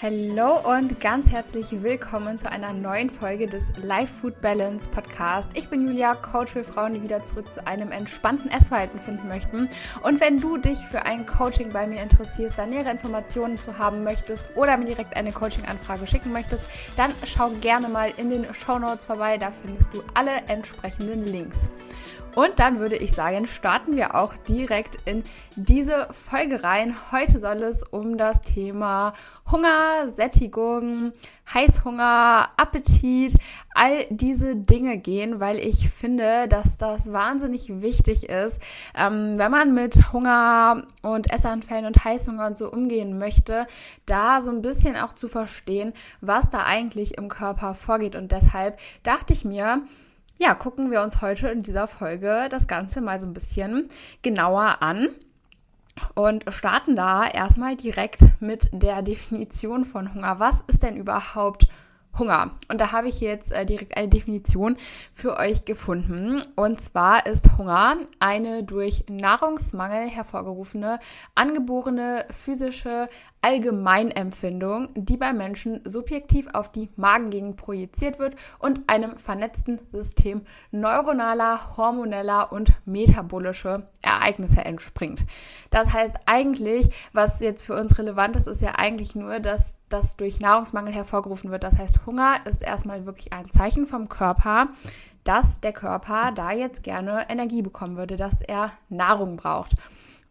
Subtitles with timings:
[0.00, 5.50] Hallo und ganz herzlich willkommen zu einer neuen Folge des Life Food Balance Podcast.
[5.54, 9.68] Ich bin Julia, Coach für Frauen, die wieder zurück zu einem entspannten Essverhalten finden möchten.
[10.04, 14.04] Und wenn du dich für ein Coaching bei mir interessierst, da nähere Informationen zu haben
[14.04, 16.62] möchtest oder mir direkt eine Coaching-Anfrage schicken möchtest,
[16.96, 19.36] dann schau gerne mal in den Show Notes vorbei.
[19.36, 21.58] Da findest du alle entsprechenden Links.
[22.38, 25.24] Und dann würde ich sagen, starten wir auch direkt in
[25.56, 26.94] diese Folge rein.
[27.10, 29.12] Heute soll es um das Thema
[29.50, 31.12] Hunger, Sättigung,
[31.52, 33.34] Heißhunger, Appetit,
[33.74, 38.60] all diese Dinge gehen, weil ich finde, dass das wahnsinnig wichtig ist,
[38.94, 43.66] ähm, wenn man mit Hunger und Essanfällen und Heißhunger und so umgehen möchte,
[44.06, 48.14] da so ein bisschen auch zu verstehen, was da eigentlich im Körper vorgeht.
[48.14, 49.82] Und deshalb dachte ich mir,
[50.38, 53.88] ja, gucken wir uns heute in dieser Folge das Ganze mal so ein bisschen
[54.22, 55.08] genauer an
[56.14, 60.38] und starten da erstmal direkt mit der Definition von Hunger.
[60.38, 61.87] Was ist denn überhaupt Hunger?
[62.68, 64.76] Und da habe ich jetzt äh, direkt eine Definition
[65.12, 66.42] für euch gefunden.
[66.56, 70.98] Und zwar ist Hunger eine durch Nahrungsmangel hervorgerufene,
[71.36, 73.08] angeborene physische
[73.40, 81.76] Allgemeinempfindung, die bei Menschen subjektiv auf die Magengegend projiziert wird und einem vernetzten System neuronaler,
[81.76, 85.24] hormoneller und metabolische Ereignisse entspringt.
[85.70, 90.16] Das heißt eigentlich, was jetzt für uns relevant ist, ist ja eigentlich nur, dass das
[90.16, 91.64] durch Nahrungsmangel hervorgerufen wird.
[91.64, 94.68] Das heißt, Hunger ist erstmal wirklich ein Zeichen vom Körper,
[95.24, 99.74] dass der Körper da jetzt gerne Energie bekommen würde, dass er Nahrung braucht.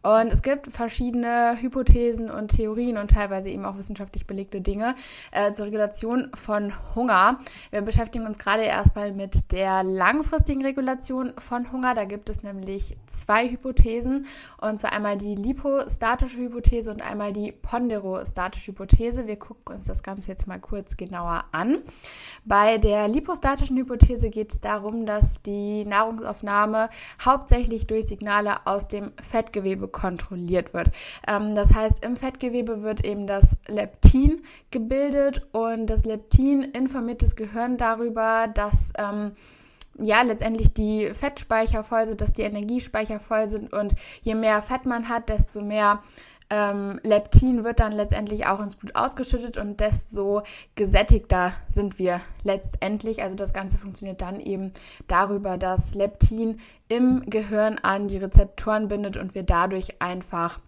[0.07, 4.95] Und es gibt verschiedene Hypothesen und Theorien und teilweise eben auch wissenschaftlich belegte Dinge
[5.31, 7.39] äh, zur Regulation von Hunger.
[7.71, 11.93] Wir beschäftigen uns gerade erstmal mit der langfristigen Regulation von Hunger.
[11.93, 14.27] Da gibt es nämlich zwei Hypothesen.
[14.61, 19.27] Und zwar einmal die lipostatische Hypothese und einmal die ponderostatische Hypothese.
[19.27, 21.79] Wir gucken uns das Ganze jetzt mal kurz genauer an.
[22.45, 26.87] Bei der lipostatischen Hypothese geht es darum, dass die Nahrungsaufnahme
[27.25, 30.91] hauptsächlich durch Signale aus dem Fettgewebe kontrolliert wird.
[31.27, 37.35] Ähm, das heißt, im Fettgewebe wird eben das Leptin gebildet und das Leptin informiert das
[37.35, 39.31] Gehirn darüber, dass ähm,
[39.99, 44.85] ja, letztendlich die Fettspeicher voll sind, dass die Energiespeicher voll sind und je mehr Fett
[44.85, 46.03] man hat, desto mehr
[46.49, 50.43] ähm, Leptin wird dann letztendlich auch ins Blut ausgeschüttet und desto
[50.75, 53.21] gesättigter sind wir letztendlich.
[53.21, 54.71] Also das Ganze funktioniert dann eben
[55.07, 60.59] darüber, dass Leptin im Gehirn an die Rezeptoren bindet und wir dadurch einfach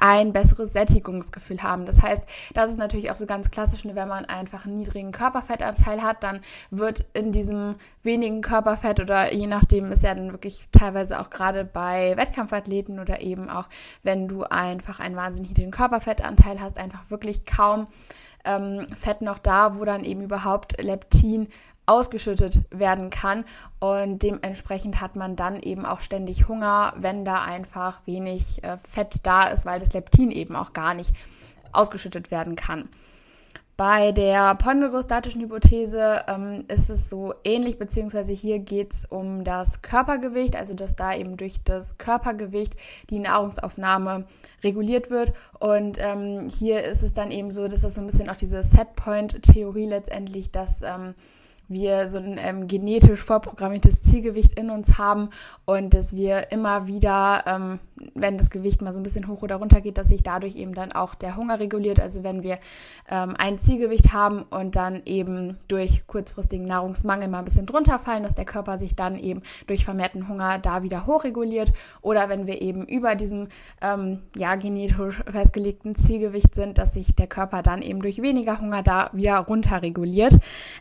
[0.00, 1.86] ein besseres Sättigungsgefühl haben.
[1.86, 2.22] Das heißt,
[2.54, 6.22] das ist natürlich auch so ganz klassisch, ne, wenn man einfach einen niedrigen Körperfettanteil hat,
[6.22, 6.40] dann
[6.70, 11.64] wird in diesem wenigen Körperfett oder je nachdem ist ja dann wirklich teilweise auch gerade
[11.64, 13.68] bei Wettkampfathleten oder eben auch,
[14.02, 17.86] wenn du einfach einen wahnsinnig niedrigen Körperfettanteil hast, einfach wirklich kaum
[18.44, 21.48] ähm, Fett noch da, wo dann eben überhaupt Leptin
[21.88, 23.44] ausgeschüttet werden kann.
[23.80, 29.20] Und dementsprechend hat man dann eben auch ständig Hunger, wenn da einfach wenig äh, Fett
[29.24, 31.12] da ist, weil das Leptin eben auch gar nicht
[31.72, 32.88] ausgeschüttet werden kann.
[33.78, 39.82] Bei der ponderostatischen Hypothese ähm, ist es so ähnlich, beziehungsweise hier geht es um das
[39.82, 42.74] Körpergewicht, also dass da eben durch das Körpergewicht
[43.08, 44.24] die Nahrungsaufnahme
[44.64, 45.32] reguliert wird.
[45.60, 48.64] Und ähm, hier ist es dann eben so, dass das so ein bisschen auch diese
[48.64, 51.14] Setpoint-Theorie letztendlich, dass ähm,
[51.68, 55.30] wir so ein ähm, genetisch vorprogrammiertes Zielgewicht in uns haben
[55.66, 57.78] und dass wir immer wieder, ähm,
[58.14, 60.74] wenn das Gewicht mal so ein bisschen hoch oder runter geht, dass sich dadurch eben
[60.74, 62.00] dann auch der Hunger reguliert.
[62.00, 62.58] Also wenn wir
[63.10, 68.22] ähm, ein Zielgewicht haben und dann eben durch kurzfristigen Nahrungsmangel mal ein bisschen drunter fallen,
[68.22, 71.72] dass der Körper sich dann eben durch vermehrten Hunger da wieder hochreguliert.
[72.00, 73.48] Oder wenn wir eben über diesem
[73.82, 78.82] ähm, ja, genetisch festgelegten Zielgewicht sind, dass sich der Körper dann eben durch weniger Hunger
[78.82, 80.38] da wieder runterreguliert.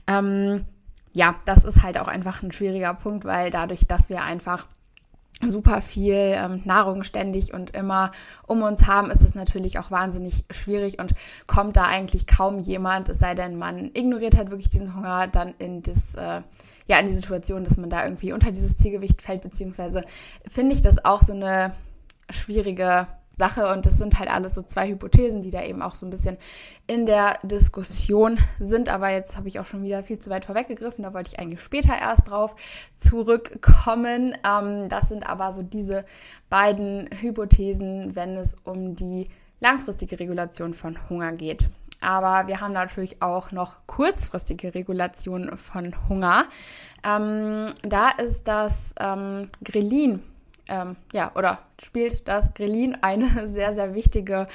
[0.07, 0.65] Ähm,
[1.13, 4.67] ja, das ist halt auch einfach ein schwieriger Punkt, weil dadurch, dass wir einfach
[5.45, 8.11] super viel ähm, Nahrung ständig und immer
[8.47, 11.13] um uns haben, ist es natürlich auch wahnsinnig schwierig und
[11.45, 15.53] kommt da eigentlich kaum jemand, es sei denn, man ignoriert halt wirklich diesen Hunger dann
[15.59, 16.41] in das, äh,
[16.89, 20.03] ja, in die Situation, dass man da irgendwie unter dieses Zielgewicht fällt, beziehungsweise
[20.49, 21.73] finde ich das auch so eine
[22.31, 23.07] schwierige
[23.37, 26.09] Sache und das sind halt alles so zwei Hypothesen, die da eben auch so ein
[26.09, 26.37] bisschen
[26.87, 28.89] in der Diskussion sind.
[28.89, 31.61] Aber jetzt habe ich auch schon wieder viel zu weit vorweggegriffen, da wollte ich eigentlich
[31.61, 32.55] später erst drauf
[32.97, 34.35] zurückkommen.
[34.43, 36.05] Ähm, das sind aber so diese
[36.49, 39.29] beiden Hypothesen, wenn es um die
[39.59, 41.69] langfristige Regulation von Hunger geht.
[41.99, 46.45] Aber wir haben natürlich auch noch kurzfristige Regulation von Hunger.
[47.03, 50.21] Ähm, da ist das ähm, Grelin
[50.69, 54.47] ähm, ja, oder spielt das Grelin eine sehr, sehr wichtige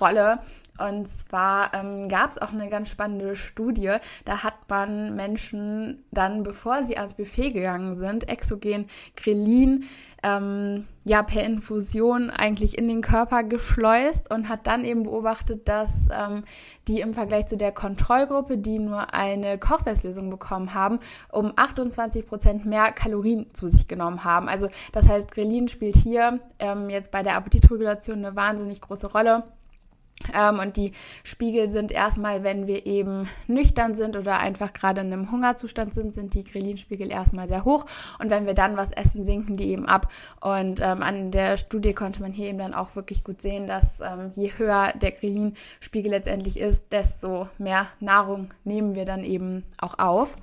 [0.00, 0.40] Rolle.
[0.80, 3.96] Und zwar ähm, gab es auch eine ganz spannende Studie.
[4.24, 8.86] Da hat man Menschen dann, bevor sie ans Buffet gegangen sind, exogen
[9.16, 9.84] Grelin
[10.22, 15.90] ähm, ja per Infusion eigentlich in den Körper geschleust und hat dann eben beobachtet, dass
[16.12, 16.44] ähm,
[16.88, 21.00] die im Vergleich zu der Kontrollgruppe, die nur eine Kochsalzlösung bekommen haben,
[21.32, 24.48] um 28 Prozent mehr Kalorien zu sich genommen haben.
[24.48, 29.44] Also das heißt, Grelin spielt hier ähm, jetzt bei der Appetitregulation eine wahnsinnig große Rolle.
[30.34, 30.92] Ähm, und die
[31.24, 36.14] Spiegel sind erstmal, wenn wir eben nüchtern sind oder einfach gerade in einem Hungerzustand sind,
[36.14, 37.86] sind die Ghrelin-Spiegel erstmal sehr hoch.
[38.18, 40.12] Und wenn wir dann was essen, sinken die eben ab.
[40.40, 44.00] Und ähm, an der Studie konnte man hier eben dann auch wirklich gut sehen, dass
[44.00, 49.98] ähm, je höher der Ghrelin-Spiegel letztendlich ist, desto mehr Nahrung nehmen wir dann eben auch
[49.98, 50.36] auf.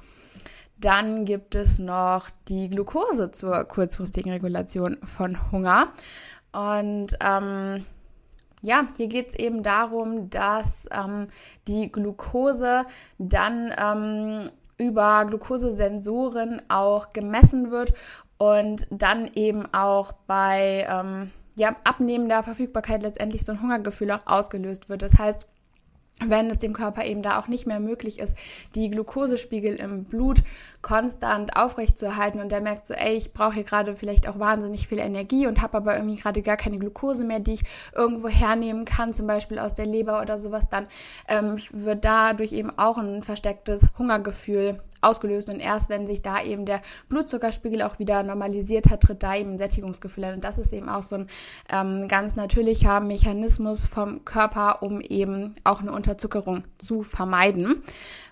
[0.80, 5.92] Dann gibt es noch die Glucose zur kurzfristigen Regulation von Hunger.
[6.52, 7.86] Und ähm,
[8.62, 11.28] ja, hier geht es eben darum, dass ähm,
[11.68, 12.86] die Glucose
[13.18, 17.94] dann ähm, über Glukosesensoren auch gemessen wird
[18.38, 24.90] und dann eben auch bei ähm, ja, abnehmender Verfügbarkeit letztendlich so ein Hungergefühl auch ausgelöst
[24.90, 25.02] wird.
[25.02, 25.48] Das heißt,
[26.26, 28.36] wenn es dem Körper eben da auch nicht mehr möglich ist,
[28.76, 30.42] die Glukosespiegel im Blut
[30.82, 35.00] konstant aufrechtzuerhalten und der merkt so, ey, ich brauche hier gerade vielleicht auch wahnsinnig viel
[35.00, 39.14] Energie und habe aber irgendwie gerade gar keine Glukose mehr, die ich irgendwo hernehmen kann,
[39.14, 40.88] zum Beispiel aus der Leber oder sowas, dann
[41.28, 46.66] ähm, wird dadurch eben auch ein verstecktes Hungergefühl ausgelöst und erst wenn sich da eben
[46.66, 50.36] der Blutzuckerspiegel auch wieder normalisiert hat, tritt da eben ein Sättigungsgefühl ein.
[50.36, 51.28] Und das ist eben auch so ein
[51.70, 57.84] ähm, ganz natürlicher Mechanismus vom Körper, um eben auch eine Unterzuckerung zu vermeiden.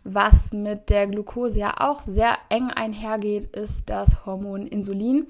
[0.03, 5.27] Was mit der Glucose ja auch sehr eng einhergeht, ist das Hormon Insulin.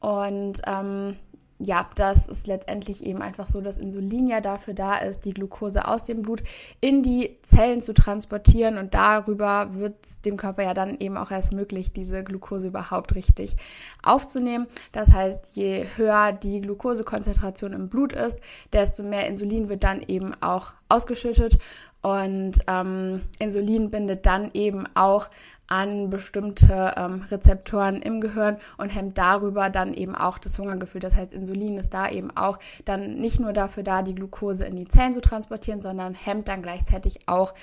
[0.00, 1.16] Und ähm,
[1.64, 5.86] ja, das ist letztendlich eben einfach so, dass Insulin ja dafür da ist, die Glucose
[5.86, 6.42] aus dem Blut
[6.80, 9.94] in die Zellen zu transportieren und darüber wird
[10.24, 13.56] dem Körper ja dann eben auch erst möglich, diese Glucose überhaupt richtig
[14.02, 14.66] aufzunehmen.
[14.92, 18.38] Das heißt, je höher die Glukosekonzentration im Blut ist,
[18.72, 21.58] desto mehr Insulin wird dann eben auch ausgeschüttet
[22.04, 25.30] und ähm, Insulin bindet dann eben auch
[25.68, 31.00] an bestimmte ähm, Rezeptoren im Gehirn und hemmt darüber dann eben auch das Hungergefühl.
[31.00, 34.76] Das heißt, Insulin ist da eben auch dann nicht nur dafür da, die Glucose in
[34.76, 37.54] die Zellen zu transportieren, sondern hemmt dann gleichzeitig auch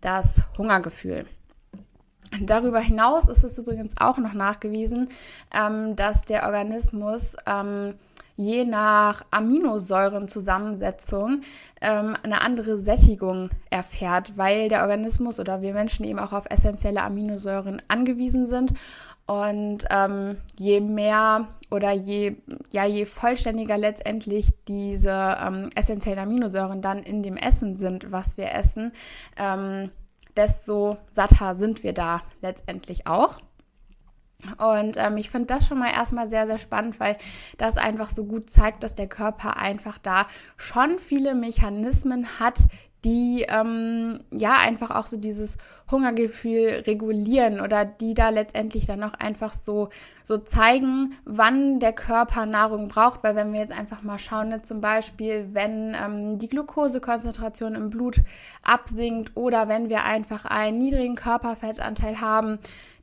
[0.00, 1.26] das Hungergefühl.
[2.40, 5.08] Darüber hinaus ist es übrigens auch noch nachgewiesen,
[5.52, 7.94] ähm, dass der Organismus ähm,
[8.38, 11.40] je nach Aminosäurenzusammensetzung
[11.80, 17.02] ähm, eine andere Sättigung erfährt, weil der Organismus oder wir Menschen eben auch auf essentielle
[17.02, 18.74] Aminosäuren angewiesen sind.
[19.26, 22.36] Und ähm, je mehr oder je,
[22.70, 28.54] ja, je vollständiger letztendlich diese ähm, essentiellen Aminosäuren dann in dem Essen sind, was wir
[28.54, 28.92] essen,
[29.36, 29.90] ähm,
[30.36, 33.40] desto satter sind wir da letztendlich auch.
[34.58, 37.16] Und ähm, ich finde das schon mal erstmal sehr, sehr spannend, weil
[37.56, 40.26] das einfach so gut zeigt, dass der Körper einfach da
[40.56, 42.68] schon viele Mechanismen hat,
[43.04, 45.56] die ähm, ja einfach auch so dieses
[45.90, 49.88] Hungergefühl regulieren oder die da letztendlich dann auch einfach so,
[50.24, 53.22] so zeigen, wann der Körper Nahrung braucht.
[53.22, 57.90] Weil wenn wir jetzt einfach mal schauen, ne, zum Beispiel, wenn ähm, die Glukosekonzentration im
[57.90, 58.20] Blut
[58.62, 62.58] absinkt oder wenn wir einfach einen niedrigen Körperfettanteil haben,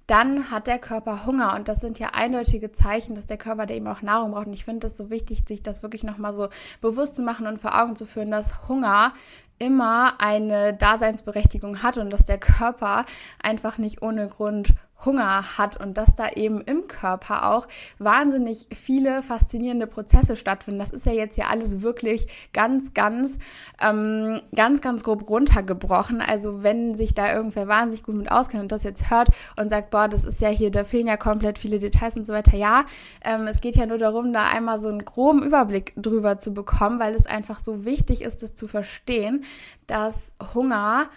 [0.08, 1.56] dann hat der Körper Hunger.
[1.56, 4.48] Und das sind ja eindeutige Zeichen, dass der Körper da eben auch Nahrung braucht.
[4.48, 6.50] Und ich finde das so wichtig, sich das wirklich nochmal so
[6.82, 9.14] bewusst zu machen und vor Augen zu führen, dass Hunger
[9.58, 13.06] immer eine Daseinsberechtigung hat und dass der Körper
[13.42, 14.74] einfach nicht ohne Grund
[15.06, 17.68] Hunger hat und dass da eben im Körper auch
[18.00, 20.80] wahnsinnig viele faszinierende Prozesse stattfinden.
[20.80, 23.38] Das ist ja jetzt ja alles wirklich ganz, ganz,
[23.82, 26.22] ähm, ganz, ganz grob runtergebrochen.
[26.22, 29.90] Also wenn sich da irgendwer wahnsinnig gut mit auskennt und das jetzt hört und sagt,
[29.92, 32.58] boah, das ist ja hier, da fehlen ja komplett viele Details und so weiter.
[32.58, 32.86] Ja,
[33.24, 37.00] ähm, es geht ja nur darum, da einmal so einen groben Überblick drüber zu bekommen,
[37.00, 39.44] weil es einfach so wichtig ist, das zu verstehen,
[39.88, 41.10] dass Hunger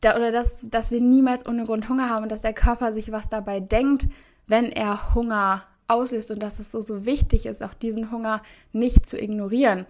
[0.00, 3.12] da, oder dass, dass wir niemals ohne Grund Hunger haben und dass der Körper sich
[3.12, 4.08] was dabei denkt,
[4.46, 8.42] wenn er Hunger auslöst und dass es so, so wichtig ist, auch diesen Hunger
[8.72, 9.86] nicht zu ignorieren.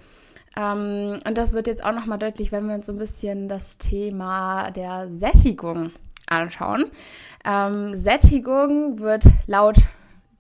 [0.57, 3.79] Ähm, und das wird jetzt auch nochmal deutlich, wenn wir uns so ein bisschen das
[3.79, 5.93] Thema der Sättigung
[6.27, 6.87] anschauen.
[7.45, 9.77] Ähm, Sättigung wird laut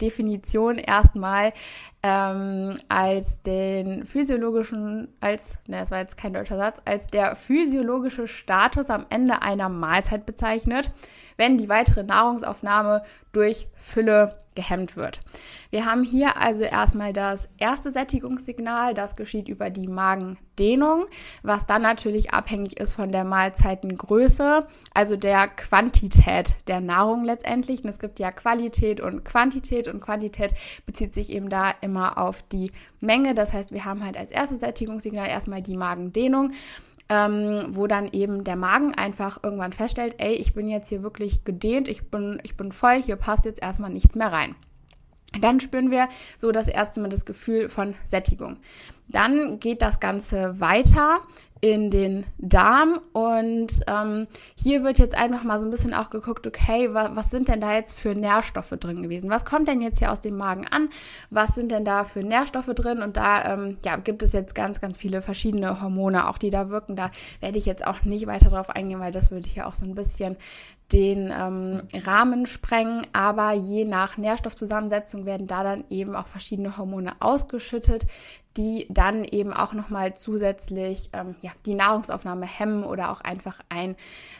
[0.00, 1.52] Definition erstmal
[2.02, 8.26] ähm, als den physiologischen, als, ne, das war jetzt kein deutscher Satz, als der physiologische
[8.26, 10.90] Status am Ende einer Mahlzeit bezeichnet,
[11.36, 13.02] wenn die weitere Nahrungsaufnahme
[13.32, 15.20] durch Fülle gehemmt wird.
[15.70, 21.06] Wir haben hier also erstmal das erste Sättigungssignal, das geschieht über die Magendehnung,
[21.42, 27.84] was dann natürlich abhängig ist von der Mahlzeitengröße, also der Quantität der Nahrung letztendlich.
[27.84, 30.52] Und es gibt ja Qualität und Quantität und Quantität
[30.84, 32.70] bezieht sich eben da immer auf die
[33.00, 33.34] Menge.
[33.34, 36.52] Das heißt, wir haben halt als erstes Sättigungssignal erstmal die Magendehnung
[37.10, 41.44] ähm, wo dann eben der Magen einfach irgendwann feststellt, ey, ich bin jetzt hier wirklich
[41.44, 44.54] gedehnt, ich bin, ich bin voll, hier passt jetzt erstmal nichts mehr rein.
[45.40, 48.58] Dann spüren wir so das erste Mal das Gefühl von Sättigung.
[49.08, 51.20] Dann geht das Ganze weiter
[51.60, 56.46] in den Darm und ähm, hier wird jetzt einfach mal so ein bisschen auch geguckt,
[56.46, 59.28] okay, wa was sind denn da jetzt für Nährstoffe drin gewesen?
[59.28, 60.88] Was kommt denn jetzt hier aus dem Magen an?
[61.28, 63.02] Was sind denn da für Nährstoffe drin?
[63.02, 66.70] Und da ähm, ja, gibt es jetzt ganz, ganz viele verschiedene Hormone, auch die da
[66.70, 66.96] wirken.
[66.96, 69.74] Da werde ich jetzt auch nicht weiter drauf eingehen, weil das würde ich ja auch
[69.74, 70.36] so ein bisschen
[70.92, 77.12] den ähm, Rahmen sprengen, aber je nach Nährstoffzusammensetzung werden da dann eben auch verschiedene Hormone
[77.20, 78.06] ausgeschüttet,
[78.56, 83.96] die dann eben auch nochmal zusätzlich ähm, ja, die Nahrungsaufnahme hemmen oder auch einfach ein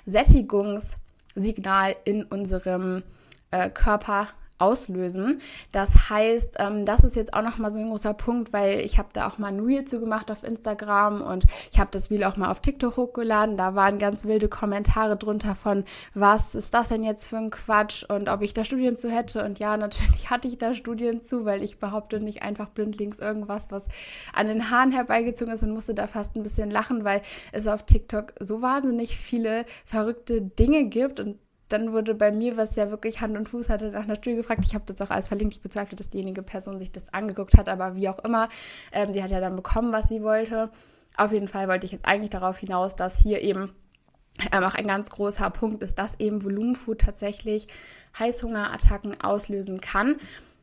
[0.07, 3.03] Sättigungssignal in unserem
[3.51, 4.29] äh, Körper
[4.61, 5.41] auslösen.
[5.73, 9.09] Das heißt, ähm, das ist jetzt auch nochmal so ein großer Punkt, weil ich habe
[9.13, 12.37] da auch mal ein Reel zu gemacht auf Instagram und ich habe das Reel auch
[12.37, 13.57] mal auf TikTok hochgeladen.
[13.57, 18.05] Da waren ganz wilde Kommentare drunter von, was ist das denn jetzt für ein Quatsch
[18.05, 19.45] und ob ich da Studien zu hätte.
[19.45, 23.71] Und ja, natürlich hatte ich da Studien zu, weil ich behaupte nicht einfach blindlings irgendwas,
[23.71, 23.89] was
[24.35, 27.87] an den Haaren herbeigezogen ist und musste da fast ein bisschen lachen, weil es auf
[27.87, 31.39] TikTok so wahnsinnig viele verrückte Dinge gibt und
[31.73, 34.65] dann wurde bei mir, was ja wirklich Hand und Fuß hatte, nach einer Studie gefragt.
[34.65, 35.55] Ich habe das auch alles verlinkt.
[35.55, 38.49] Ich bezweifle, dass diejenige Person sich das angeguckt hat, aber wie auch immer.
[38.93, 40.71] Ähm, sie hat ja dann bekommen, was sie wollte.
[41.17, 43.73] Auf jeden Fall wollte ich jetzt eigentlich darauf hinaus, dass hier eben
[44.53, 47.69] ähm, auch ein ganz großer Punkt ist, dass eben Volumenfood tatsächlich
[48.19, 50.17] Heißhungerattacken auslösen kann.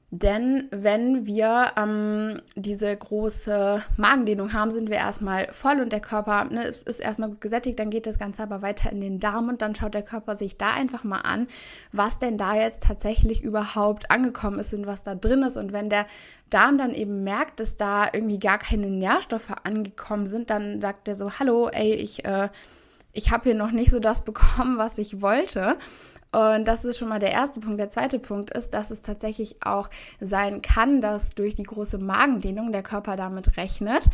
[0.10, 6.46] Denn wenn wir ähm, diese große Magendehnung haben, sind wir erstmal voll und der Körper
[6.46, 9.62] ne, ist erstmal gut gesättigt, dann geht das Ganze aber weiter in den Darm und
[9.62, 11.48] dann schaut der Körper sich da einfach mal an,
[11.92, 15.58] was denn da jetzt tatsächlich überhaupt angekommen ist und was da drin ist.
[15.58, 16.06] Und wenn der
[16.50, 21.16] Darm dann eben merkt, dass da irgendwie gar keine Nährstoffe angekommen sind, dann sagt er
[21.16, 22.48] so, hallo, ey, ich, äh,
[23.12, 25.76] ich habe hier noch nicht so das bekommen, was ich wollte.
[26.32, 27.80] Und das ist schon mal der erste Punkt.
[27.80, 32.72] Der zweite Punkt ist, dass es tatsächlich auch sein kann, dass durch die große Magendehnung
[32.72, 34.10] der Körper damit rechnet,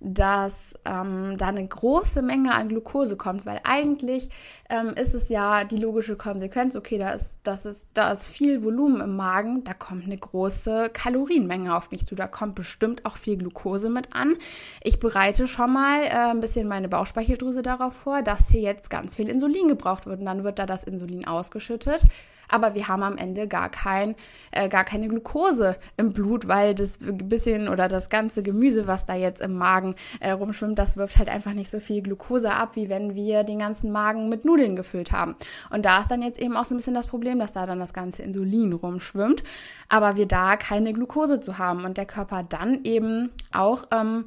[0.00, 4.28] dass ähm, da eine große Menge an Glucose kommt, weil eigentlich
[4.68, 8.62] ähm, ist es ja die logische Konsequenz, okay, da ist, das ist, da ist viel
[8.62, 13.16] Volumen im Magen, da kommt eine große Kalorienmenge auf mich zu, da kommt bestimmt auch
[13.16, 14.36] viel Glucose mit an.
[14.82, 19.14] Ich bereite schon mal äh, ein bisschen meine Bauchspeicheldrüse darauf vor, dass hier jetzt ganz
[19.14, 22.02] viel Insulin gebraucht wird und dann wird da das Insulin ausgeschüttet
[22.48, 24.14] aber wir haben am Ende gar, kein,
[24.50, 29.14] äh, gar keine Glucose im Blut, weil das bisschen oder das ganze Gemüse, was da
[29.14, 32.88] jetzt im Magen äh, rumschwimmt, das wirft halt einfach nicht so viel Glucose ab, wie
[32.88, 35.36] wenn wir den ganzen Magen mit Nudeln gefüllt haben.
[35.70, 37.78] Und da ist dann jetzt eben auch so ein bisschen das Problem, dass da dann
[37.78, 39.42] das ganze Insulin rumschwimmt,
[39.88, 44.26] aber wir da keine Glucose zu haben und der Körper dann eben auch ähm,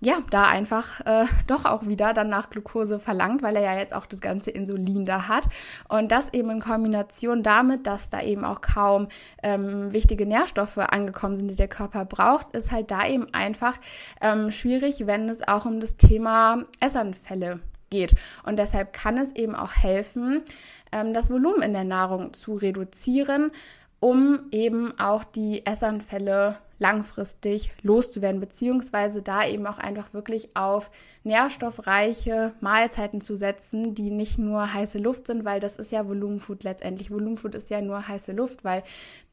[0.00, 3.94] ja, da einfach äh, doch auch wieder dann nach Glucose verlangt, weil er ja jetzt
[3.94, 5.48] auch das ganze Insulin da hat.
[5.88, 9.08] Und das eben in Kombination damit, dass da eben auch kaum
[9.42, 13.76] ähm, wichtige Nährstoffe angekommen sind, die der Körper braucht, ist halt da eben einfach
[14.20, 18.14] ähm, schwierig, wenn es auch um das Thema Essanfälle geht.
[18.44, 20.42] Und deshalb kann es eben auch helfen,
[20.92, 23.50] ähm, das Volumen in der Nahrung zu reduzieren,
[24.00, 30.90] um eben auch die Essanfälle langfristig loszuwerden, beziehungsweise da eben auch einfach wirklich auf
[31.24, 36.62] nährstoffreiche Mahlzeiten zu setzen, die nicht nur heiße Luft sind, weil das ist ja Volumenfood
[36.62, 37.10] letztendlich.
[37.10, 38.84] Volumenfood ist ja nur heiße Luft, weil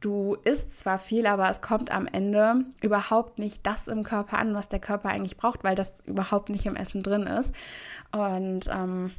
[0.01, 4.55] du isst zwar viel, aber es kommt am Ende überhaupt nicht das im Körper an,
[4.55, 7.53] was der Körper eigentlich braucht, weil das überhaupt nicht im Essen drin ist.
[8.11, 9.11] Und ähm,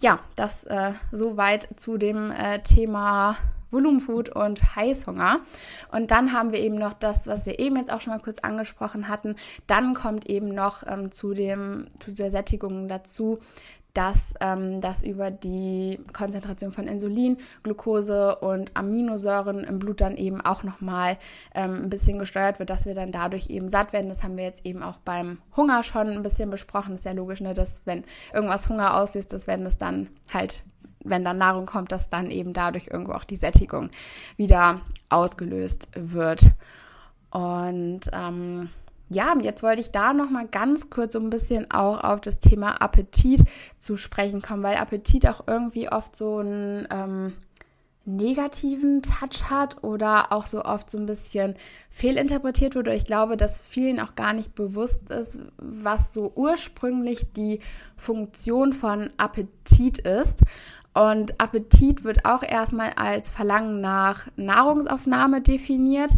[0.00, 3.36] ja, das äh, soweit zu dem äh, Thema
[3.70, 5.40] Volumenfood und Heißhunger.
[5.92, 8.40] Und dann haben wir eben noch das, was wir eben jetzt auch schon mal kurz
[8.40, 9.36] angesprochen hatten.
[9.66, 13.38] Dann kommt eben noch ähm, zu, dem, zu der Sättigung dazu,
[13.94, 20.40] dass ähm, das über die Konzentration von Insulin, Glucose und Aminosäuren im Blut dann eben
[20.40, 21.16] auch nochmal
[21.54, 24.08] ähm, ein bisschen gesteuert wird, dass wir dann dadurch eben satt werden.
[24.08, 26.90] Das haben wir jetzt eben auch beim Hunger schon ein bisschen besprochen.
[26.90, 30.64] Das ist ja logisch, ne, dass wenn irgendwas Hunger auslöst, dass wenn es dann halt
[31.04, 33.90] wenn dann Nahrung kommt, dass dann eben dadurch irgendwo auch die Sättigung
[34.36, 36.50] wieder ausgelöst wird.
[37.30, 38.70] Und ähm,
[39.10, 42.38] ja, jetzt wollte ich da noch mal ganz kurz so ein bisschen auch auf das
[42.38, 43.44] Thema Appetit
[43.78, 47.32] zu sprechen kommen, weil Appetit auch irgendwie oft so ein ähm,
[48.06, 51.54] negativen Touch hat oder auch so oft so ein bisschen
[51.90, 52.94] fehlinterpretiert wurde.
[52.94, 57.60] Ich glaube, dass vielen auch gar nicht bewusst ist, was so ursprünglich die
[57.96, 60.40] Funktion von Appetit ist.
[60.94, 66.12] Und Appetit wird auch erstmal als Verlangen nach Nahrungsaufnahme definiert.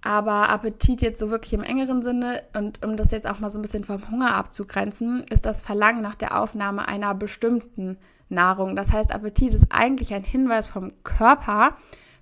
[0.00, 3.58] Aber Appetit jetzt so wirklich im engeren Sinne und um das jetzt auch mal so
[3.58, 7.98] ein bisschen vom Hunger abzugrenzen, ist das Verlangen nach der Aufnahme einer bestimmten
[8.28, 8.76] Nahrung.
[8.76, 11.76] Das heißt, Appetit ist eigentlich ein Hinweis vom Körper,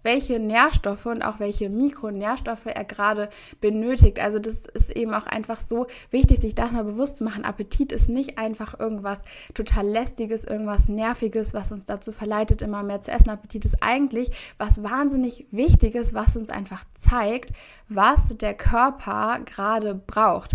[0.07, 3.29] welche Nährstoffe und auch welche Mikronährstoffe er gerade
[3.61, 4.21] benötigt.
[4.21, 7.45] Also das ist eben auch einfach so wichtig, sich das mal bewusst zu machen.
[7.45, 9.21] Appetit ist nicht einfach irgendwas
[9.53, 13.31] total lästiges, irgendwas nerviges, was uns dazu verleitet, immer mehr zu essen.
[13.31, 17.51] Appetit ist eigentlich was wahnsinnig Wichtiges, was uns einfach zeigt,
[17.89, 20.53] was der Körper gerade braucht.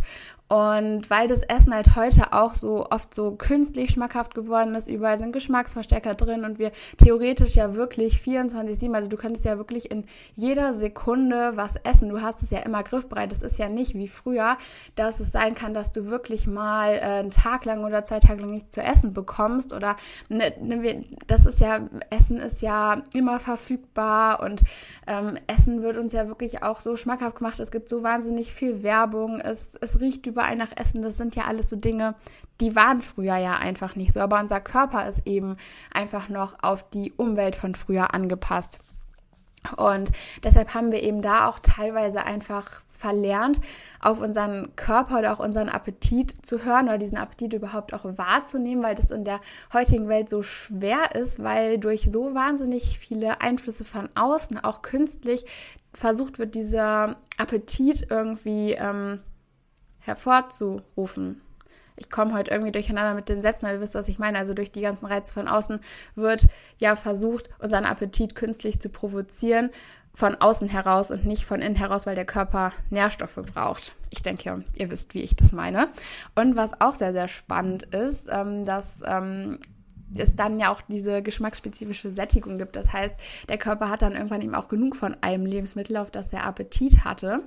[0.52, 5.18] Und weil das Essen halt heute auch so oft so künstlich schmackhaft geworden ist, überall
[5.18, 10.04] sind Geschmacksverstärker drin und wir theoretisch ja wirklich 24-7, also du könntest ja wirklich in
[10.34, 12.10] jeder Sekunde was essen.
[12.10, 13.32] Du hast es ja immer griffbereit.
[13.32, 14.58] Es ist ja nicht wie früher,
[14.96, 18.42] dass es sein kann, dass du wirklich mal äh, einen Tag lang oder zwei Tage
[18.42, 19.96] lang nichts zu essen bekommst oder
[20.28, 24.64] ne, ne, das ist ja, Essen ist ja immer verfügbar und
[25.08, 27.62] ähm, Essen wird uns ja wirklich auch so schmackhaft gemacht.
[27.62, 31.36] Es gibt so wahnsinnig viel Werbung, es, es riecht über überall nach Essen, das sind
[31.36, 32.16] ja alles so Dinge,
[32.60, 34.20] die waren früher ja einfach nicht so.
[34.20, 35.58] Aber unser Körper ist eben
[35.94, 38.80] einfach noch auf die Umwelt von früher angepasst.
[39.78, 40.12] Und
[40.44, 43.62] deshalb haben wir eben da auch teilweise einfach verlernt,
[44.00, 48.84] auf unseren Körper oder auch unseren Appetit zu hören oder diesen Appetit überhaupt auch wahrzunehmen,
[48.84, 49.42] weil das in der
[49.74, 55.46] heutigen Welt so schwer ist, weil durch so wahnsinnig viele Einflüsse von außen, auch künstlich,
[55.94, 59.20] versucht wird, dieser Appetit irgendwie ähm,
[60.02, 61.42] hervorzurufen.
[61.96, 64.38] Ich komme heute irgendwie durcheinander mit den Sätzen, aber ihr wisst, was ich meine.
[64.38, 65.80] Also durch die ganzen Reize von außen
[66.16, 69.70] wird ja versucht, unseren Appetit künstlich zu provozieren,
[70.14, 73.94] von außen heraus und nicht von innen heraus, weil der Körper Nährstoffe braucht.
[74.10, 75.90] Ich denke, ihr wisst, wie ich das meine.
[76.36, 79.60] Und was auch sehr, sehr spannend ist, ähm, dass ähm,
[80.16, 82.76] es dann ja auch diese geschmacksspezifische Sättigung gibt.
[82.76, 83.16] Das heißt,
[83.48, 87.06] der Körper hat dann irgendwann eben auch genug von einem Lebensmittel, auf das er Appetit
[87.06, 87.44] hatte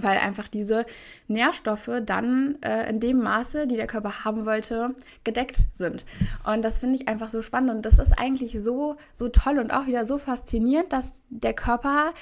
[0.00, 0.86] weil einfach diese
[1.28, 6.04] Nährstoffe dann äh, in dem Maße, die der Körper haben wollte, gedeckt sind.
[6.44, 9.70] Und das finde ich einfach so spannend und das ist eigentlich so so toll und
[9.70, 12.12] auch wieder so faszinierend, dass der Körper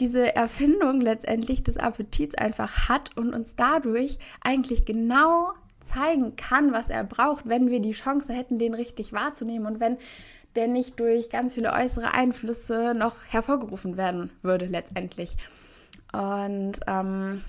[0.00, 6.90] diese Erfindung letztendlich des Appetits einfach hat und uns dadurch eigentlich genau zeigen kann, was
[6.90, 9.96] er braucht, wenn wir die Chance hätten, den richtig wahrzunehmen und wenn
[10.56, 15.36] der nicht durch ganz viele äußere Einflüsse noch hervorgerufen werden würde letztendlich.
[16.12, 17.42] Und ähm,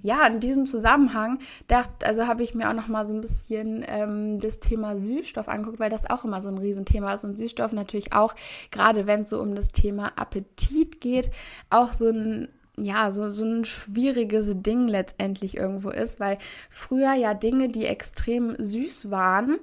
[0.00, 3.84] ja, in diesem Zusammenhang dachte, also habe ich mir auch noch mal so ein bisschen
[3.86, 7.72] ähm, das Thema Süßstoff angeguckt, weil das auch immer so ein Riesenthema ist und Süßstoff
[7.72, 8.34] natürlich auch,
[8.70, 11.30] gerade wenn es so um das Thema Appetit geht,
[11.70, 12.48] auch so ein
[12.78, 16.38] ja, so, so ein schwieriges Ding letztendlich irgendwo ist, weil
[16.70, 19.58] früher ja Dinge, die extrem süß waren,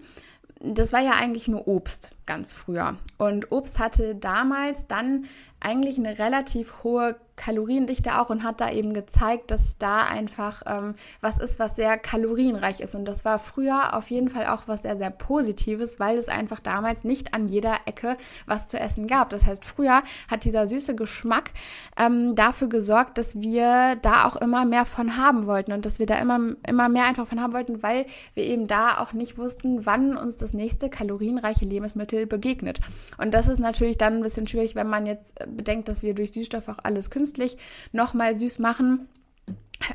[0.60, 2.98] das war ja eigentlich nur Obst ganz früher.
[3.18, 5.26] Und Obst hatte damals dann
[5.60, 10.96] eigentlich eine relativ hohe Kaloriendichte auch und hat da eben gezeigt, dass da einfach ähm,
[11.22, 12.96] was ist, was sehr kalorienreich ist.
[12.96, 16.60] Und das war früher auf jeden Fall auch was sehr, sehr Positives, weil es einfach
[16.60, 19.30] damals nicht an jeder Ecke was zu essen gab.
[19.30, 21.52] Das heißt, früher hat dieser süße Geschmack
[21.98, 26.08] ähm, dafür gesorgt, dass wir da auch immer mehr von haben wollten und dass wir
[26.08, 29.86] da immer, immer mehr einfach von haben wollten, weil wir eben da auch nicht wussten,
[29.86, 32.82] wann uns das nächste kalorienreiche Lebensmittel begegnet.
[33.18, 36.34] Und das ist natürlich dann ein bisschen schwierig, wenn man jetzt bedenkt, dass wir durch
[36.34, 37.58] Süßstoff auch alles künstlich künstlich
[37.92, 39.08] nochmal süß machen.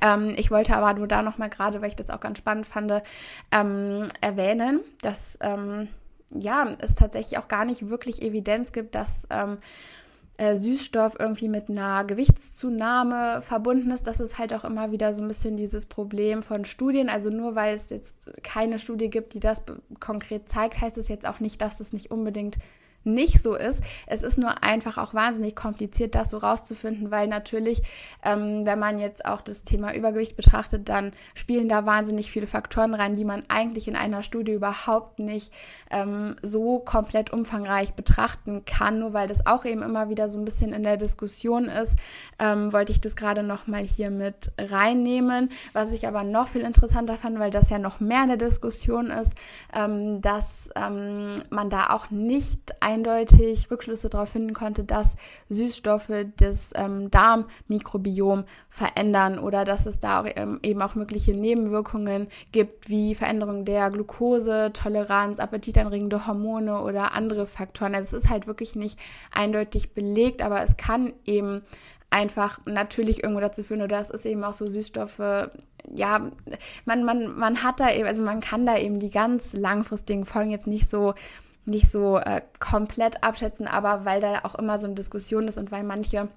[0.03, 3.03] Ähm, ich wollte aber nur da nochmal gerade, weil ich das auch ganz spannend fand,
[3.51, 5.89] ähm, erwähnen, dass ähm,
[6.31, 9.59] ja, es tatsächlich auch gar nicht wirklich Evidenz gibt, dass ähm,
[10.39, 14.07] äh, Süßstoff irgendwie mit einer Gewichtszunahme verbunden ist.
[14.07, 17.09] Das ist halt auch immer wieder so ein bisschen dieses Problem von Studien.
[17.09, 19.65] Also nur weil es jetzt keine Studie gibt, die das
[20.01, 22.57] konkret zeigt, heißt es jetzt auch nicht, dass es nicht unbedingt
[23.05, 23.83] nicht so ist.
[24.07, 27.83] Es ist nur einfach auch wahnsinnig kompliziert, das so rauszufinden, weil natürlich,
[28.23, 32.95] ähm, wenn man jetzt auch das Thema Übergewicht betrachtet, dann spielen da wahnsinnig viele Faktoren
[32.95, 35.53] rein, die man eigentlich in einer Studie überhaupt nicht
[35.91, 40.45] ähm, so komplett umfangreich betrachten kann, nur weil das auch eben immer wieder so ein
[40.45, 41.97] bisschen in der Diskussion ist,
[42.39, 45.51] ähm, wollte ich das gerade nochmal hier mit reinnehmen.
[45.73, 49.11] Was ich aber noch viel interessanter fand, weil das ja noch mehr in der Diskussion
[49.11, 49.33] ist,
[49.75, 55.17] ähm, dass ähm, man da auch nicht ein eindeutig Rückschlüsse darauf finden konnte, dass
[55.49, 62.29] Süßstoffe das ähm, Darmmikrobiom verändern oder dass es da auch, ähm, eben auch mögliche Nebenwirkungen
[62.53, 67.95] gibt, wie Veränderung der Glucose, Toleranz, appetitanregende Hormone oder andere Faktoren.
[67.95, 68.99] Also es ist halt wirklich nicht
[69.33, 71.63] eindeutig belegt, aber es kann eben
[72.11, 75.51] einfach natürlich irgendwo dazu führen, oder es ist eben auch so Süßstoffe,
[75.93, 76.31] ja,
[76.85, 80.51] man, man, man hat da eben, also man kann da eben die ganz langfristigen Folgen
[80.51, 81.15] jetzt nicht so
[81.67, 85.73] nicht so äh, komplett abschätzen, aber weil da auch immer so eine Diskussion ist und
[85.73, 86.29] weil manche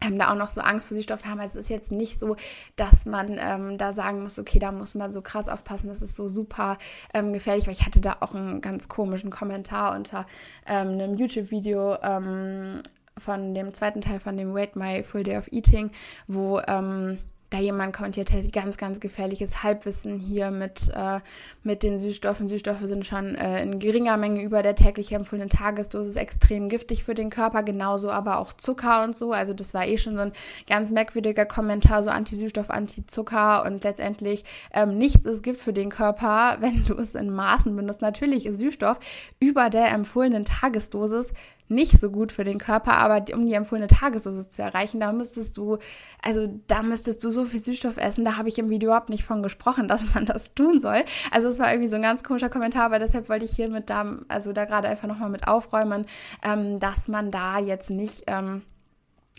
[0.00, 1.40] ähm, da auch noch so Angst vor Süßstoffen haben.
[1.40, 2.36] Also es ist jetzt nicht so,
[2.76, 6.16] dass man ähm, da sagen muss, okay, da muss man so krass aufpassen, das ist
[6.16, 6.78] so super
[7.12, 10.26] ähm, gefährlich, weil ich hatte da auch einen ganz komischen Kommentar unter
[10.66, 12.82] ähm, einem YouTube-Video ähm,
[13.16, 15.90] von dem zweiten Teil von dem Wait My Full Day of Eating,
[16.26, 17.18] wo ähm,
[17.54, 21.20] da jemand kommentiert hat, ganz, ganz gefährliches Halbwissen hier mit, äh,
[21.62, 22.48] mit den Süßstoffen.
[22.48, 27.14] Süßstoffe sind schon äh, in geringer Menge über der täglich empfohlenen Tagesdosis extrem giftig für
[27.14, 29.32] den Körper, genauso aber auch Zucker und so.
[29.32, 30.32] Also das war eh schon so ein
[30.68, 36.56] ganz merkwürdiger Kommentar, so Anti-Süßstoff, Anti-Zucker und letztendlich ähm, nichts ist Gift für den Körper,
[36.60, 38.02] wenn du es in Maßen benutzt.
[38.02, 38.98] Natürlich ist Süßstoff
[39.38, 41.32] über der empfohlenen Tagesdosis
[41.68, 45.56] nicht so gut für den Körper, aber um die empfohlene Tagesdosis zu erreichen, da müsstest
[45.56, 45.78] du,
[46.22, 49.24] also da müsstest du so viel Süßstoff essen, da habe ich im Video überhaupt nicht
[49.24, 51.04] von gesprochen, dass man das tun soll.
[51.30, 53.90] Also es war irgendwie so ein ganz komischer Kommentar, aber deshalb wollte ich hier mit
[53.90, 56.06] da, also da gerade einfach nochmal mit aufräumen,
[56.42, 58.62] ähm, dass man da jetzt nicht ähm,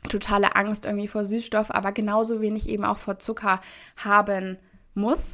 [0.10, 3.62] totale Angst irgendwie vor Süßstoff, aber genauso wenig eben auch vor Zucker
[3.98, 4.58] haben
[4.94, 5.34] muss.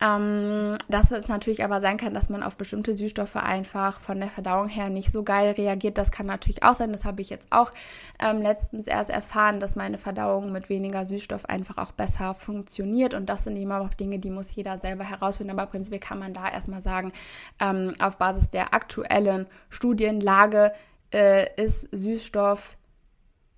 [0.00, 4.30] Ähm, dass es natürlich aber sein kann, dass man auf bestimmte Süßstoffe einfach von der
[4.30, 5.98] Verdauung her nicht so geil reagiert.
[5.98, 6.92] Das kann natürlich auch sein.
[6.92, 7.72] Das habe ich jetzt auch
[8.20, 13.12] ähm, letztens erst erfahren, dass meine Verdauung mit weniger Süßstoff einfach auch besser funktioniert.
[13.14, 15.50] Und das sind eben auch Dinge, die muss jeder selber herausfinden.
[15.50, 17.12] Aber prinzipiell kann man da erstmal sagen,
[17.58, 20.72] ähm, auf Basis der aktuellen Studienlage
[21.12, 22.76] äh, ist Süßstoff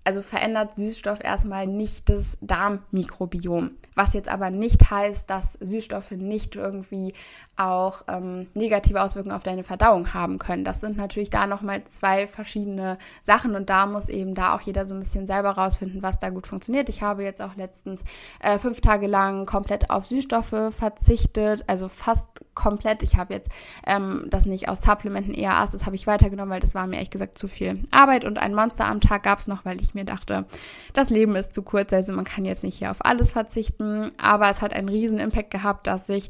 [0.03, 3.71] also verändert Süßstoff erstmal nicht das Darmmikrobiom.
[3.93, 7.13] Was jetzt aber nicht heißt, dass Süßstoffe nicht irgendwie
[7.55, 10.63] auch ähm, negative Auswirkungen auf deine Verdauung haben können.
[10.63, 14.85] Das sind natürlich da nochmal zwei verschiedene Sachen und da muss eben da auch jeder
[14.85, 16.89] so ein bisschen selber rausfinden, was da gut funktioniert.
[16.89, 18.03] Ich habe jetzt auch letztens
[18.39, 23.03] äh, fünf Tage lang komplett auf Süßstoffe verzichtet, also fast komplett.
[23.03, 23.49] Ich habe jetzt
[23.85, 27.11] ähm, das nicht aus Supplementen eher das habe ich weitergenommen, weil das war mir ehrlich
[27.11, 29.95] gesagt zu viel Arbeit und ein Monster am Tag gab es noch, weil ich ich
[29.95, 30.45] mir dachte,
[30.93, 34.49] das Leben ist zu kurz, also man kann jetzt nicht hier auf alles verzichten, aber
[34.49, 36.29] es hat einen riesen Impact gehabt, dass ich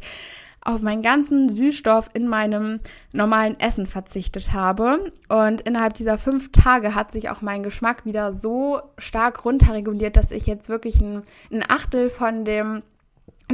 [0.64, 2.82] auf meinen ganzen Süßstoff in meinem
[3.14, 5.12] normalen Essen verzichtet habe.
[5.28, 10.30] Und innerhalb dieser fünf Tage hat sich auch mein Geschmack wieder so stark runterreguliert, dass
[10.30, 12.84] ich jetzt wirklich ein, ein Achtel von dem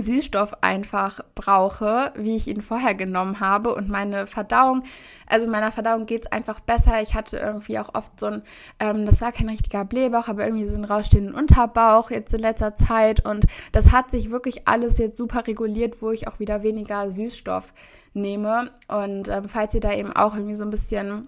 [0.02, 3.74] Süßstoff einfach brauche, wie ich ihn vorher genommen habe.
[3.74, 4.84] Und meine Verdauung,
[5.28, 7.02] also meiner Verdauung geht es einfach besser.
[7.02, 8.42] Ich hatte irgendwie auch oft so ein,
[8.80, 12.76] ähm, das war kein richtiger Blähbauch, aber irgendwie so einen rausstehenden Unterbauch jetzt in letzter
[12.76, 13.26] Zeit.
[13.26, 17.74] Und das hat sich wirklich alles jetzt super reguliert, wo ich auch wieder weniger Süßstoff
[18.14, 18.72] nehme.
[18.88, 21.28] Und ähm, falls ihr da eben auch irgendwie so ein bisschen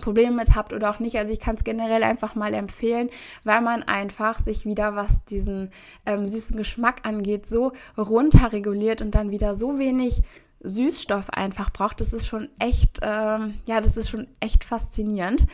[0.00, 1.16] Probleme mit habt oder auch nicht.
[1.16, 3.10] Also ich kann es generell einfach mal empfehlen,
[3.44, 5.70] weil man einfach sich wieder, was diesen
[6.06, 10.22] ähm, süßen Geschmack angeht, so runterreguliert und dann wieder so wenig
[10.60, 12.00] Süßstoff einfach braucht.
[12.00, 15.46] Das ist schon echt, ähm, ja, das ist schon echt faszinierend.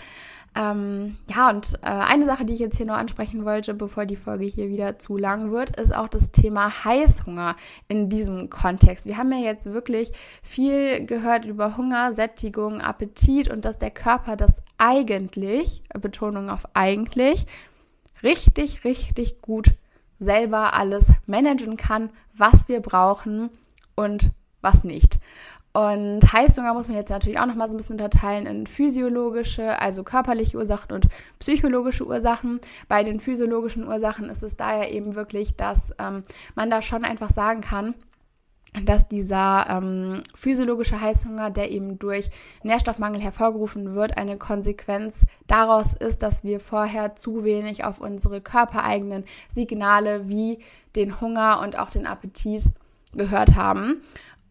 [0.59, 4.17] Ähm, ja, und äh, eine Sache, die ich jetzt hier noch ansprechen wollte, bevor die
[4.17, 7.55] Folge hier wieder zu lang wird, ist auch das Thema Heißhunger
[7.87, 9.07] in diesem Kontext.
[9.07, 10.11] Wir haben ja jetzt wirklich
[10.43, 17.47] viel gehört über Hunger, Sättigung, Appetit und dass der Körper das eigentlich, Betonung auf eigentlich,
[18.25, 19.77] richtig, richtig gut
[20.19, 23.51] selber alles managen kann, was wir brauchen
[23.95, 25.21] und was nicht.
[25.73, 29.79] Und Heißhunger muss man jetzt natürlich auch noch mal so ein bisschen unterteilen in physiologische,
[29.79, 31.07] also körperliche Ursachen und
[31.39, 32.61] psychologische Ursachen.
[32.89, 37.31] Bei den physiologischen Ursachen ist es daher eben wirklich, dass ähm, man da schon einfach
[37.31, 37.95] sagen kann,
[38.85, 42.31] dass dieser ähm, physiologische Heißhunger, der eben durch
[42.63, 49.25] Nährstoffmangel hervorgerufen wird, eine Konsequenz daraus ist, dass wir vorher zu wenig auf unsere körpereigenen
[49.53, 50.59] Signale wie
[50.97, 52.71] den Hunger und auch den Appetit
[53.15, 54.03] gehört haben.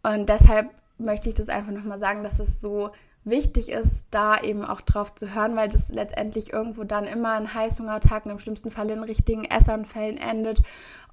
[0.03, 2.91] Und deshalb möchte ich das einfach nochmal sagen, dass es so
[3.23, 7.53] wichtig ist, da eben auch drauf zu hören, weil das letztendlich irgendwo dann immer in
[7.53, 10.61] Heißhungerattacken, im schlimmsten Fall in richtigen Essanfällen endet.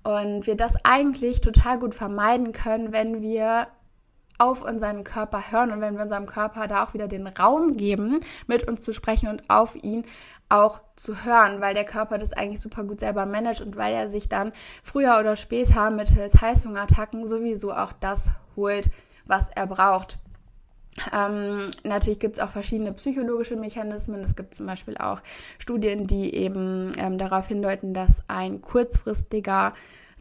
[0.04, 3.68] Und wir das eigentlich total gut vermeiden können, wenn wir
[4.38, 8.20] auf unseren Körper hören und wenn wir unserem Körper da auch wieder den Raum geben,
[8.46, 10.04] mit uns zu sprechen und auf ihn
[10.48, 14.08] auch zu hören, weil der Körper das eigentlich super gut selber managt und weil er
[14.08, 18.90] sich dann früher oder später mittels Heißhungerattacken sowieso auch das holt,
[19.26, 20.18] was er braucht.
[21.12, 24.22] Ähm, natürlich gibt es auch verschiedene psychologische Mechanismen.
[24.22, 25.20] Es gibt zum Beispiel auch
[25.58, 29.72] Studien, die eben ähm, darauf hindeuten, dass ein kurzfristiger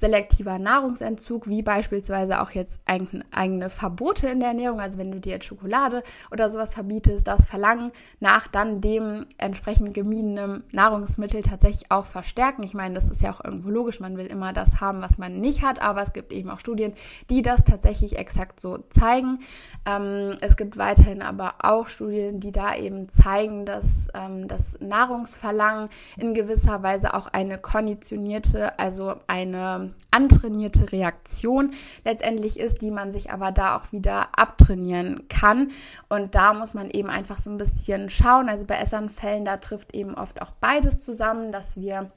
[0.04, 5.32] selektiver Nahrungsentzug, wie beispielsweise auch jetzt eigene Verbote in der Ernährung, also wenn du dir
[5.32, 12.06] jetzt Schokolade oder sowas verbietest, das Verlangen nach dann dem entsprechend gemiedenen Nahrungsmittel tatsächlich auch
[12.06, 12.64] verstärken.
[12.64, 15.40] Ich meine, das ist ja auch irgendwo logisch, man will immer das haben, was man
[15.40, 16.92] nicht hat, aber es gibt eben auch Studien,
[17.30, 19.40] die das tatsächlich exakt so zeigen.
[19.86, 25.88] Ähm, es gibt weiterhin aber auch Studien, die da eben zeigen, dass ähm, das Nahrungsverlangen
[26.18, 31.74] in gewisser Weise auch eine konditionierte, also eine antrainierte Reaktion
[32.06, 35.72] letztendlich ist, die man sich aber da auch wieder abtrainieren kann.
[36.10, 38.50] Und da muss man eben einfach so ein bisschen schauen.
[38.50, 42.12] Also bei Essanfällen, da trifft eben oft auch beides zusammen, dass wir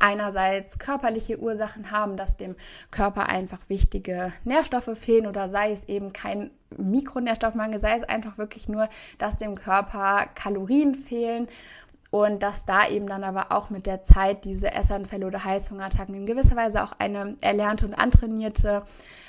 [0.00, 2.56] einerseits körperliche Ursachen haben, dass dem
[2.90, 8.68] Körper einfach wichtige Nährstoffe fehlen oder sei es eben kein Mikronährstoffmangel, sei es einfach wirklich
[8.68, 11.48] nur, dass dem Körper Kalorien fehlen
[12.10, 16.26] und dass da eben dann aber auch mit der Zeit diese Essanfälle oder Heißhungerattacken in
[16.26, 18.82] gewisser Weise auch eine erlernte und antrainierte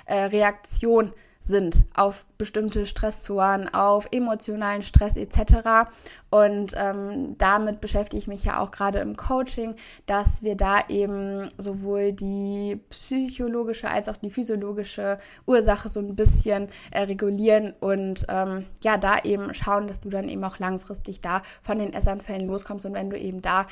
[0.05, 5.89] äh, Reaktion sind auf bestimmte Stressoren, auf emotionalen Stress etc.
[6.29, 9.75] Und ähm, damit beschäftige ich mich ja auch gerade im Coaching,
[10.05, 16.69] dass wir da eben sowohl die psychologische als auch die physiologische Ursache so ein bisschen
[16.91, 21.41] äh, regulieren und ähm, ja, da eben schauen, dass du dann eben auch langfristig da
[21.61, 22.85] von den Essanfällen loskommst.
[22.85, 23.65] Und wenn du eben da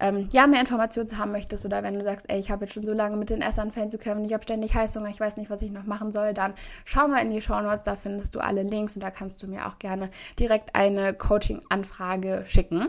[0.00, 2.84] ähm, ja mehr Informationen haben möchtest oder wenn du sagst, ey, ich habe jetzt schon
[2.84, 5.62] so lange mit den Essanfällen zu kämpfen, ich habe ständig Heißhunger, ich weiß nicht, was
[5.62, 6.54] ich noch machen soll, dann
[6.84, 9.46] schau mal in die Show Notes, da findest du alle Links und da kannst du
[9.46, 12.88] mir auch gerne direkt eine Coaching-Anfrage Anfrage schicken.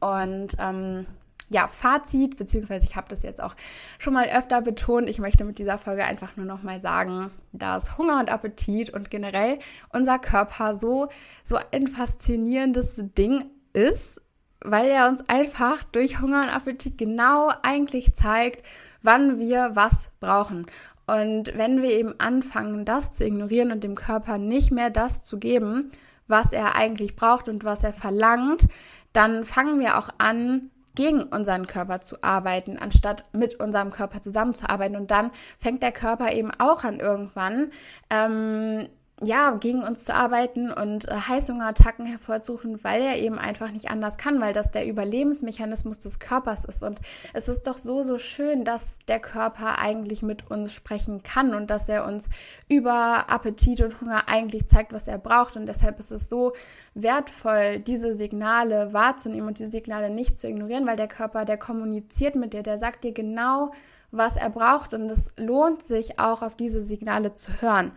[0.00, 1.06] Und ähm,
[1.50, 3.54] ja, Fazit, beziehungsweise ich habe das jetzt auch
[3.98, 5.08] schon mal öfter betont.
[5.08, 9.10] Ich möchte mit dieser Folge einfach nur noch mal sagen, dass Hunger und Appetit und
[9.10, 9.58] generell
[9.92, 11.08] unser Körper so,
[11.44, 14.20] so ein faszinierendes Ding ist,
[14.60, 18.64] weil er uns einfach durch Hunger und Appetit genau eigentlich zeigt,
[19.02, 20.66] wann wir was brauchen.
[21.06, 25.38] Und wenn wir eben anfangen, das zu ignorieren und dem Körper nicht mehr das zu
[25.38, 25.90] geben,
[26.26, 28.66] was er eigentlich braucht und was er verlangt,
[29.12, 34.96] dann fangen wir auch an, gegen unseren Körper zu arbeiten, anstatt mit unserem Körper zusammenzuarbeiten.
[34.96, 37.70] Und dann fängt der Körper eben auch an irgendwann
[38.10, 38.88] ähm,
[39.22, 44.18] ja, gegen uns zu arbeiten und äh, Heißhungerattacken hervorzurufen, weil er eben einfach nicht anders
[44.18, 46.82] kann, weil das der Überlebensmechanismus des Körpers ist.
[46.82, 47.00] Und
[47.32, 51.70] es ist doch so, so schön, dass der Körper eigentlich mit uns sprechen kann und
[51.70, 52.28] dass er uns
[52.68, 55.56] über Appetit und Hunger eigentlich zeigt, was er braucht.
[55.56, 56.52] Und deshalb ist es so
[56.94, 62.34] wertvoll, diese Signale wahrzunehmen und diese Signale nicht zu ignorieren, weil der Körper, der kommuniziert
[62.34, 63.70] mit dir, der sagt dir genau,
[64.10, 64.92] was er braucht.
[64.92, 67.92] Und es lohnt sich auch, auf diese Signale zu hören.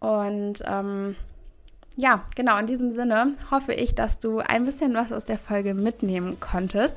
[0.00, 1.16] Und ähm,
[1.96, 5.74] ja, genau, in diesem Sinne hoffe ich, dass du ein bisschen was aus der Folge
[5.74, 6.96] mitnehmen konntest.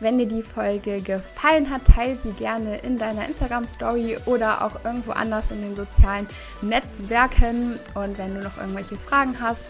[0.00, 5.12] Wenn dir die Folge gefallen hat, teile sie gerne in deiner Instagram-Story oder auch irgendwo
[5.12, 6.26] anders in den sozialen
[6.62, 7.78] Netzwerken.
[7.94, 9.68] Und wenn du noch irgendwelche Fragen hast,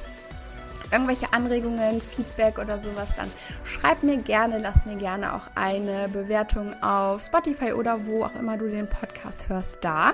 [0.91, 3.31] irgendwelche Anregungen, Feedback oder sowas, dann
[3.65, 8.57] schreib mir gerne, lass mir gerne auch eine Bewertung auf Spotify oder wo auch immer
[8.57, 10.13] du den Podcast hörst da.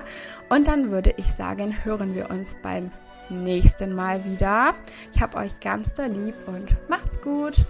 [0.49, 2.89] Und dann würde ich sagen, hören wir uns beim
[3.29, 4.73] nächsten Mal wieder.
[5.13, 7.65] Ich habe euch ganz da lieb und macht's gut.